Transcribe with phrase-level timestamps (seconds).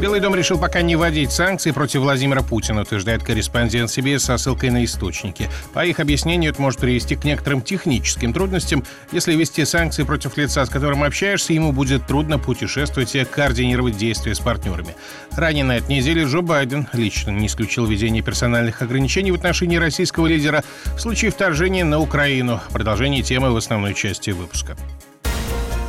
[0.00, 4.70] Белый дом решил пока не вводить санкции против Владимира Путина, утверждает корреспондент CBS со ссылкой
[4.70, 5.50] на источники.
[5.74, 8.84] По их объяснению, это может привести к некоторым техническим трудностям.
[9.10, 14.36] Если ввести санкции против лица, с которым общаешься, ему будет трудно путешествовать и координировать действия
[14.36, 14.94] с партнерами.
[15.32, 20.28] Ранее на этой неделе Джо Байден лично не исключил введение персональных ограничений в отношении российского
[20.28, 20.62] лидера
[20.94, 22.60] в случае вторжения на Украину.
[22.70, 24.76] Продолжение темы в основной части выпуска.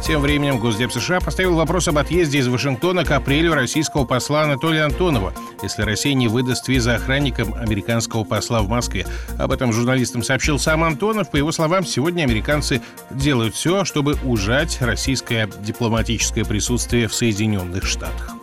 [0.10, 4.82] Тем временем Госдеп США поставил вопрос об отъезде из Вашингтона к апрелю российского посла Анатолия
[4.82, 9.06] Антонова, если Россия не выдаст визы охранникам американского посла в Москве.
[9.38, 11.30] Об этом журналистам сообщил сам Антонов.
[11.30, 12.82] По его словам, сегодня американцы
[13.12, 18.39] делают все, чтобы ужать российское дипломатическое присутствие в Соединенных Штатах.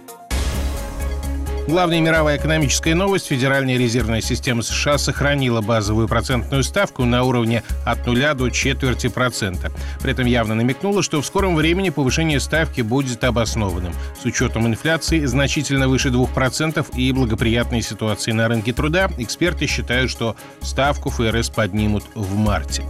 [1.66, 3.27] Главная мировая экономическая новость.
[3.27, 9.73] Федеральная резервная система США сохранила базовую процентную ставку на уровне от нуля до четверти процента.
[10.01, 13.93] При этом явно намекнула, что в скором времени повышение ставки будет обоснованным.
[14.23, 20.37] С учетом инфляции значительно выше 2% и благоприятной ситуации на рынке труда, эксперты считают, что
[20.60, 22.85] ставку ФРС поднимут в марте.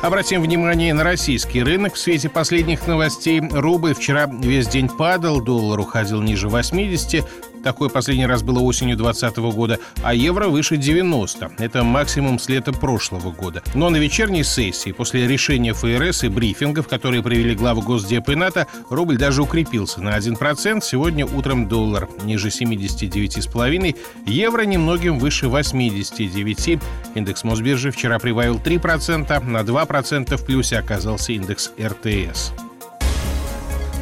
[0.00, 1.94] Обратим внимание на российский рынок.
[1.94, 7.24] В свете последних новостей рубль вчера весь день падал, доллар уходил ниже 80,
[7.62, 11.52] Такое последний раз было осенью 2020 года, а евро выше 90.
[11.58, 13.62] Это максимум с лета прошлого года.
[13.74, 18.66] Но на вечерней сессии, после решения ФРС и брифингов, которые провели главы Госдепа и НАТО,
[18.90, 20.80] рубль даже укрепился на 1%.
[20.82, 26.78] Сегодня утром доллар ниже 79,5, евро немногим выше 89.
[27.14, 32.52] Индекс Мосбиржи вчера прибавил 3%, на 2% в плюсе оказался индекс РТС.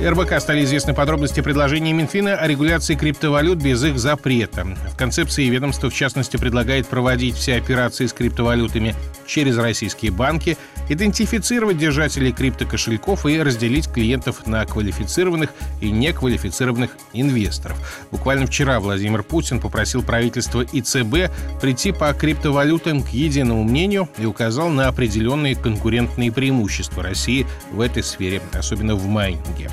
[0.03, 4.65] РБК стали известны подробности предложения Минфина о регуляции криптовалют без их запрета.
[4.93, 8.95] В концепции ведомство, в частности, предлагает проводить все операции с криптовалютами
[9.27, 10.59] через российские банки,
[10.91, 18.07] идентифицировать держателей криптокошельков и разделить клиентов на квалифицированных и неквалифицированных инвесторов.
[18.11, 24.27] Буквально вчера Владимир Путин попросил правительство и ЦБ прийти по криптовалютам к единому мнению и
[24.27, 29.71] указал на определенные конкурентные преимущества России в этой сфере, особенно в майнинге.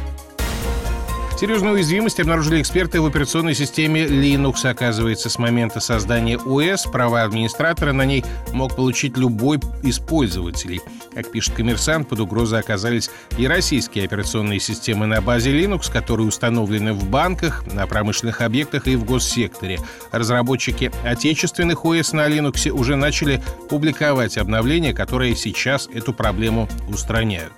[1.44, 4.66] Серьезную уязвимость обнаружили эксперты в операционной системе Linux.
[4.66, 8.24] Оказывается, с момента создания ОС права администратора на ней
[8.54, 10.80] мог получить любой из пользователей.
[11.14, 16.94] Как пишет коммерсант, под угрозой оказались и российские операционные системы на базе Linux, которые установлены
[16.94, 19.80] в банках, на промышленных объектах и в госсекторе.
[20.14, 27.52] Разработчики отечественных ОС на Linux уже начали публиковать обновления, которые сейчас эту проблему устраняют.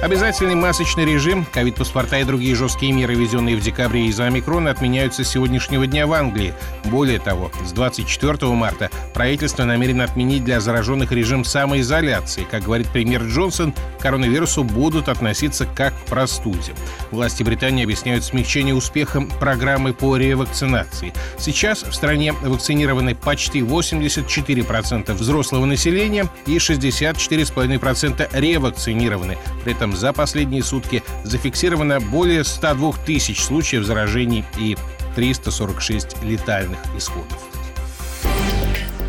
[0.00, 5.28] Обязательный масочный режим, ковид-паспорта и другие жесткие меры, введенные в декабре из-за омикрона, отменяются с
[5.28, 6.54] сегодняшнего дня в Англии.
[6.84, 12.46] Более того, с 24 марта правительство намерено отменить для зараженных режим самоизоляции.
[12.48, 16.72] Как говорит премьер Джонсон, коронавирусу будут относиться как к простуде.
[17.10, 21.12] Власти Британии объясняют смягчение успехом программы по ревакцинации.
[21.38, 29.38] Сейчас в стране вакцинированы почти 84% взрослого населения и 64,5% ревакцинированы.
[29.64, 34.76] При этом за последние сутки зафиксировано более 102 тысяч случаев заражений и
[35.14, 37.38] 346 летальных исходов.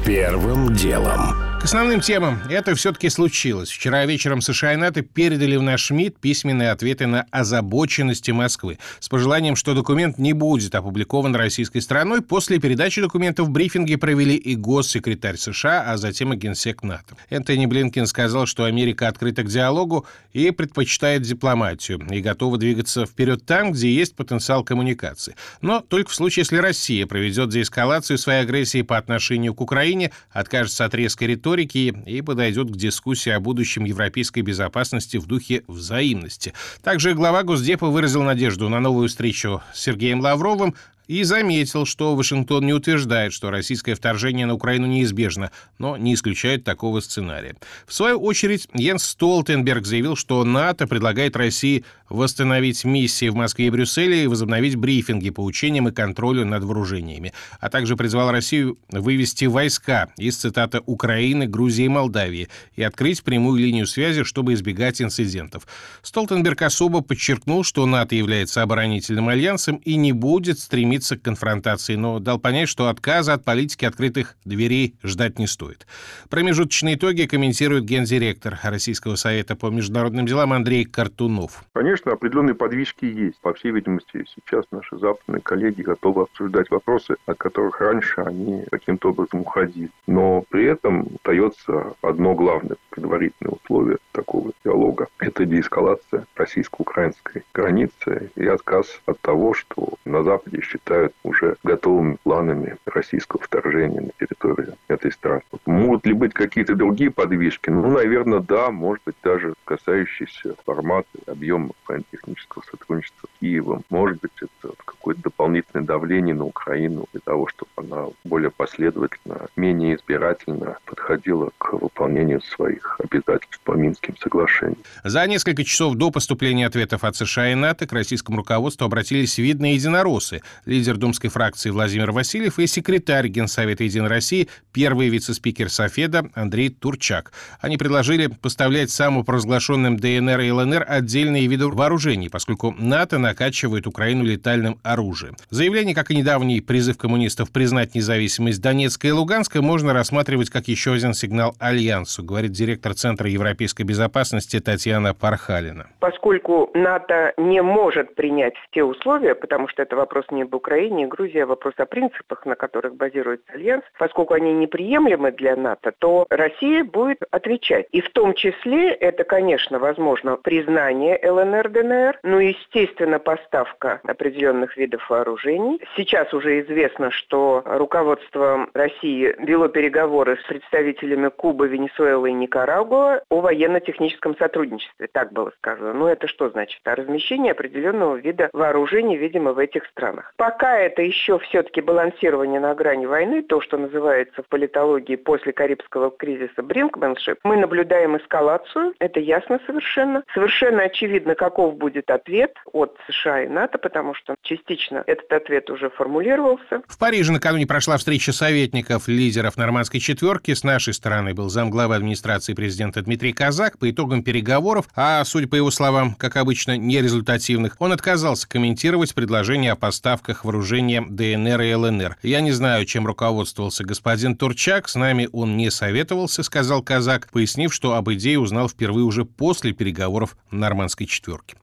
[0.06, 1.49] Первым делом.
[1.60, 2.42] К основным темам.
[2.50, 3.70] Это все-таки случилось.
[3.70, 9.10] Вчера вечером США и НАТО передали в наш МИД письменные ответы на озабоченности Москвы с
[9.10, 12.22] пожеланием, что документ не будет опубликован российской стороной.
[12.22, 17.18] После передачи документов брифинги провели и госсекретарь США, а затем и генсек НАТО.
[17.30, 23.46] Энтони Блинкин сказал, что Америка открыта к диалогу и предпочитает дипломатию и готова двигаться вперед
[23.46, 25.36] там, где есть потенциал коммуникации.
[25.62, 30.86] Но только в случае, если Россия проведет деэскалацию своей агрессии по отношению к Украине, откажется
[30.86, 36.54] от резкой риторики риторики и подойдет к дискуссии о будущем европейской безопасности в духе взаимности.
[36.84, 40.76] Также глава Госдепа выразил надежду на новую встречу с Сергеем Лавровым,
[41.10, 46.64] и заметил, что Вашингтон не утверждает, что российское вторжение на Украину неизбежно, но не исключает
[46.64, 47.56] такого сценария.
[47.88, 53.70] В свою очередь, Йенс Столтенберг заявил, что НАТО предлагает России восстановить миссии в Москве и
[53.72, 59.46] Брюсселе и возобновить брифинги по учениям и контролю над вооружениями, а также призвал Россию вывести
[59.46, 65.68] войска из, цитата, Украины, Грузии и Молдавии и открыть прямую линию связи, чтобы избегать инцидентов.
[66.04, 71.96] Столтенберг особо подчеркнул, что НАТО является оборонительным альянсом и не будет стремиться стремится к конфронтации,
[71.96, 75.88] но дал понять, что отказа от политики открытых дверей ждать не стоит.
[76.30, 81.64] Промежуточные итоги комментирует гендиректор Российского совета по международным делам Андрей Картунов.
[81.74, 83.40] Конечно, определенные подвижки есть.
[83.42, 89.10] По всей видимости, сейчас наши западные коллеги готовы обсуждать вопросы, от которых раньше они каким-то
[89.10, 89.92] образом уходили.
[90.08, 95.08] Но при этом остается одно главное предварительное условие такого диалога.
[95.20, 100.89] Это деэскалация российско-украинской границы и отказ от того, что на Западе считают
[101.24, 105.42] уже готовыми планами российского вторжения на территорию этой страны.
[105.66, 107.70] Могут ли быть какие-то другие подвижки?
[107.70, 113.84] Ну, наверное, да, может быть, даже касающиеся формата, объема военно-технического сотрудничества с Киевом.
[113.90, 119.96] Может быть, это какое-то дополнительное давление на Украину для того, чтобы она более последовательно, менее
[119.96, 124.78] избирательно подходила к выполнению своих обязательств по Минским соглашениям.
[125.04, 129.76] За несколько часов до поступления ответов от США и НАТО к российскому руководству обратились видные
[129.76, 136.70] единороссы, лидер думской фракции Владимир Васильев и секретарь Генсовета «Единой России», первый вице-спикер Софеда Андрей
[136.70, 137.32] Турчак.
[137.60, 144.80] Они предложили поставлять самопровозглашенным ДНР и ЛНР отдельные виды вооружений, поскольку НАТО накачивает Украину летальным
[144.84, 145.36] оружием.
[145.50, 150.94] Заявление, как и недавний призыв коммунистов признать независимость Донецка и Луганска, можно рассматривать как еще
[150.94, 155.88] один сигнал Альянсу, говорит директор Центра европейской безопасности Татьяна Пархалина.
[156.00, 161.08] Поскольку НАТО не может принять те условия, потому что это вопрос не об Украине и
[161.08, 166.28] Грузии, а вопрос о принципах, на которых базируется Альянс, поскольку они неприемлемы для НАТО, то
[166.30, 167.88] Россия будет отвечать.
[167.92, 175.10] И в том числе это, конечно, возможно признание ЛНР, ДНР, но, естественно, поставка определенных видов
[175.10, 175.82] вооружений.
[175.96, 183.42] Сейчас уже известно, что руководство России вело переговоры с представителями Кубы, Венесуэлы и Никарагуа о
[183.42, 185.08] военно-техническом сотрудничестве.
[185.12, 185.94] Так было сказано.
[185.94, 186.80] Но это что значит?
[186.86, 190.34] О размещении определенного вида вооружений, видимо, в этих странах.
[190.50, 196.10] Пока это еще все-таки балансирование на грани войны, то, что называется в политологии после Карибского
[196.10, 200.24] кризиса бринкменшип, мы наблюдаем эскалацию, это ясно совершенно.
[200.34, 205.92] Совершенно очевидно, каков будет ответ от США и НАТО, потому что частично этот ответ уже
[205.92, 206.82] формулировался.
[206.88, 210.56] В Париже накануне прошла встреча советников лидеров нормандской четверки.
[210.56, 213.78] С нашей стороны был замглавы администрации президента Дмитрий Казак.
[213.78, 219.74] По итогам переговоров, а, судя по его словам, как обычно, нерезультативных, он отказался комментировать предложение
[219.74, 222.18] о поставках вооружения ДНР и ЛНР.
[222.24, 227.74] Я не знаю, чем руководствовался господин Турчак, с нами он не советовался, сказал Казак, пояснив,
[227.74, 231.56] что об идее узнал впервые уже после переговоров нормандской четверки.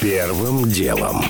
[0.00, 1.22] Первым делом.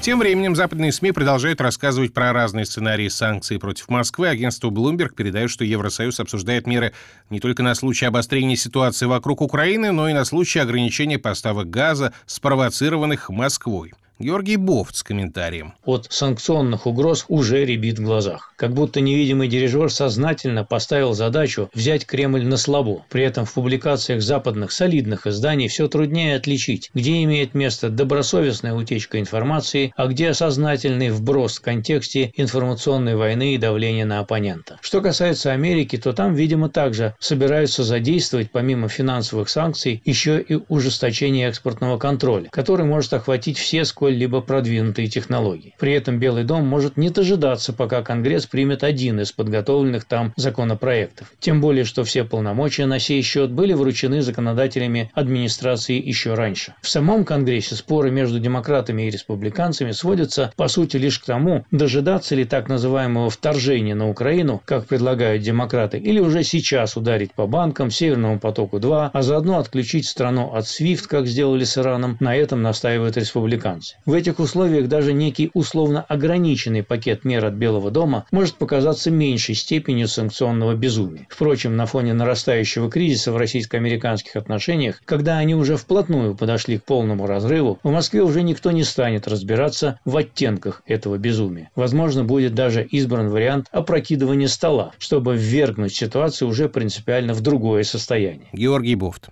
[0.00, 4.28] Тем временем западные СМИ продолжают рассказывать про разные сценарии санкций против Москвы.
[4.28, 6.94] Агентство Bloomberg передает, что Евросоюз обсуждает меры
[7.28, 12.14] не только на случай обострения ситуации вокруг Украины, но и на случай ограничения поставок газа,
[12.24, 13.92] спровоцированных Москвой.
[14.20, 15.72] Георгий Бофт с комментарием.
[15.82, 18.52] От санкционных угроз уже ребит в глазах.
[18.56, 23.06] Как будто невидимый дирижер сознательно поставил задачу взять Кремль на слабо.
[23.08, 29.18] При этом в публикациях западных солидных изданий все труднее отличить, где имеет место добросовестная утечка
[29.18, 34.78] информации, а где сознательный вброс в контексте информационной войны и давления на оппонента.
[34.82, 41.48] Что касается Америки, то там, видимо, также собираются задействовать помимо финансовых санкций еще и ужесточение
[41.48, 45.74] экспортного контроля, который может охватить все сколь сколь-либо продвинутые технологии.
[45.78, 51.32] При этом Белый дом может не дожидаться, пока Конгресс примет один из подготовленных там законопроектов.
[51.38, 56.74] Тем более, что все полномочия на сей счет были вручены законодателями администрации еще раньше.
[56.82, 62.34] В самом Конгрессе споры между демократами и республиканцами сводятся, по сути, лишь к тому, дожидаться
[62.34, 67.90] ли так называемого вторжения на Украину, как предлагают демократы, или уже сейчас ударить по банкам,
[67.90, 73.16] Северному потоку-2, а заодно отключить страну от SWIFT, как сделали с Ираном, на этом настаивают
[73.16, 73.96] республиканцы.
[74.06, 79.54] В этих условиях даже некий условно ограниченный пакет мер от Белого дома может показаться меньшей
[79.54, 81.26] степенью санкционного безумия.
[81.28, 87.26] Впрочем, на фоне нарастающего кризиса в российско-американских отношениях, когда они уже вплотную подошли к полному
[87.26, 91.70] разрыву, в Москве уже никто не станет разбираться в оттенках этого безумия.
[91.74, 98.48] Возможно, будет даже избран вариант опрокидывания стола, чтобы ввергнуть ситуацию уже принципиально в другое состояние.
[98.52, 99.28] Георгий Буфт.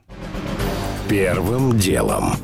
[1.09, 2.35] Первым делом.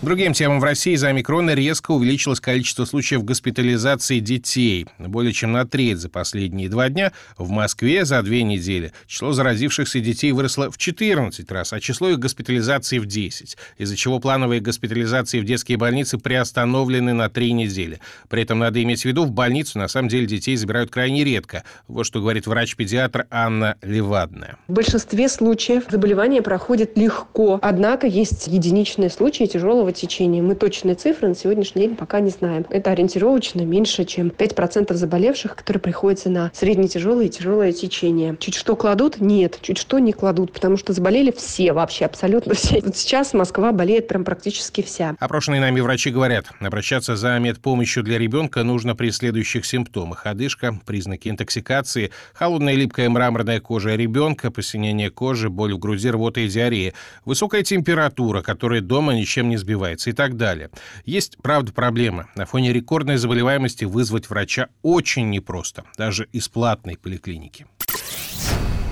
[0.00, 4.86] Другим темам в России за омикрона резко увеличилось количество случаев госпитализации детей.
[4.96, 7.10] Более чем на треть за последние два дня.
[7.36, 12.20] В Москве за две недели число заразившихся детей выросло в 14 раз, а число их
[12.20, 17.98] госпитализаций в 10, из-за чего плановые госпитализации в детские больницы приостановлены на три недели.
[18.28, 21.64] При этом надо иметь в виду, в больницу на самом деле детей забирают крайне редко.
[21.88, 24.58] Вот что говорит врач-педиатр Анна Левадная.
[24.68, 30.42] В большинстве случаев заболевание проходит легко, однако есть единичные случаи тяжелого тяжелого течения.
[30.42, 32.66] Мы точные цифры на сегодняшний день пока не знаем.
[32.70, 38.36] Это ориентировочно меньше, чем 5% заболевших, которые приходятся на средне-тяжелое и тяжелое течение.
[38.38, 39.20] Чуть что кладут?
[39.20, 39.58] Нет.
[39.62, 42.80] Чуть что не кладут, потому что заболели все вообще, абсолютно все.
[42.84, 45.14] Вот сейчас Москва болеет прям практически вся.
[45.18, 50.26] Опрошенные нами врачи говорят, обращаться за медпомощью для ребенка нужно при следующих симптомах.
[50.26, 56.48] Одышка, признаки интоксикации, холодная липкая мраморная кожа ребенка, посинение кожи, боль в груди, рвота и
[56.48, 60.70] диарея, высокая температура, которая дома ничем не сбивается и так далее.
[61.04, 62.28] Есть, правда, проблема.
[62.34, 67.66] На фоне рекордной заболеваемости вызвать врача очень непросто, даже из платной поликлиники.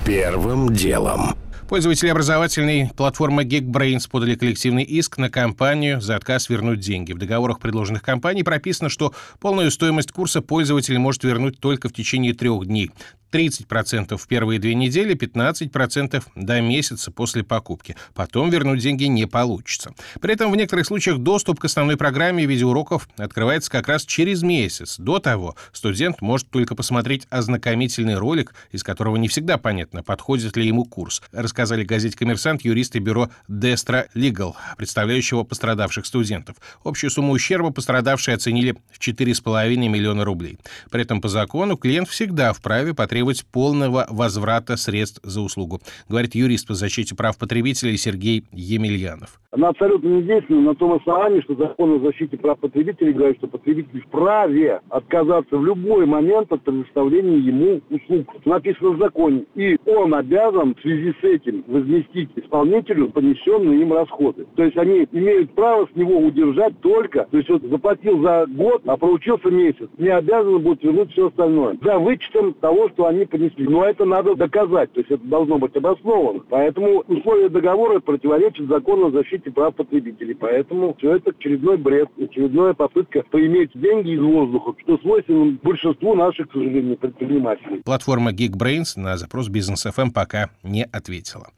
[0.04, 1.36] Первым делом.
[1.68, 7.12] Пользователи образовательной платформы Geekbrains подали коллективный иск на компанию за отказ вернуть деньги.
[7.12, 12.34] В договорах предложенных компаний прописано, что полную стоимость курса пользователь может вернуть только в течение
[12.34, 12.92] трех дней.
[13.36, 17.94] 30% в первые две недели, 15% до месяца после покупки.
[18.14, 19.92] Потом вернуть деньги не получится.
[20.22, 24.96] При этом в некоторых случаях доступ к основной программе видеоуроков открывается как раз через месяц.
[24.98, 30.66] До того студент может только посмотреть ознакомительный ролик, из которого не всегда понятно, подходит ли
[30.66, 36.56] ему курс рассказали газете «Коммерсант» юристы бюро Destra Legal, представляющего пострадавших студентов.
[36.84, 40.58] Общую сумму ущерба пострадавшие оценили в 4,5 миллиона рублей.
[40.90, 46.66] При этом по закону клиент всегда вправе потребовать полного возврата средств за услугу, говорит юрист
[46.66, 49.40] по защите прав потребителей Сергей Емельянов.
[49.50, 53.46] Она абсолютно не действенна на том основании, что закон о защите прав потребителей говорит, что
[53.46, 58.34] потребитель вправе отказаться в любой момент от предоставления ему услуг.
[58.44, 59.44] Написано в законе.
[59.54, 64.46] И он обязан в связи с этим возместить исполнителю понесенные им расходы.
[64.56, 68.82] То есть они имеют право с него удержать только, то есть вот заплатил за год,
[68.86, 71.78] а проучился месяц, не обязаны будут вернуть все остальное.
[71.82, 73.66] За вычетом того, что они понесли.
[73.68, 76.40] Но это надо доказать, то есть это должно быть обосновано.
[76.48, 80.34] Поэтому условия договора противоречат закону о защите прав потребителей.
[80.34, 86.48] Поэтому все это очередной бред, очередная попытка поиметь деньги из воздуха, что свойственно большинству наших,
[86.48, 87.82] к сожалению, предпринимателей.
[87.84, 91.48] Платформа Geekbrains на запрос Бизнес FM пока не ответила.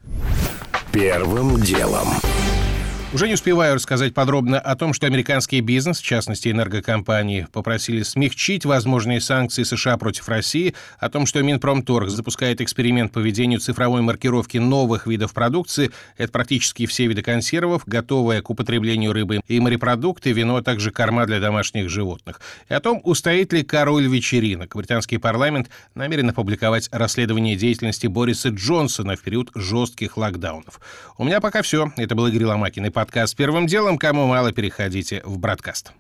[0.93, 2.09] Первым делом.
[3.11, 8.67] Уже не успеваю рассказать подробно о том, что американский бизнес, в частности энергокомпании, попросили смягчить
[8.67, 14.59] возможные санкции США против России, о том, что Минпромторг запускает эксперимент по введению цифровой маркировки
[14.59, 20.57] новых видов продукции, это практически все виды консервов, готовые к употреблению рыбы и морепродукты, вино,
[20.57, 22.43] а также корма для домашних животных.
[22.69, 24.77] И о том, устоит ли король вечеринок.
[24.77, 30.79] Британский парламент намерен опубликовать расследование деятельности Бориса Джонсона в период жестких локдаунов.
[31.17, 31.91] У меня пока все.
[31.97, 33.97] Это был Игорь Ломакин и подкаст «Первым делом».
[33.97, 35.93] Кому мало, переходите в «Браткаст».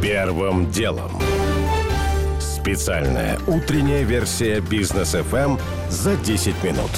[0.00, 1.20] Первым делом.
[2.40, 5.58] Специальная утренняя версия «Бизнес-ФМ»
[5.90, 6.90] за 10 минут.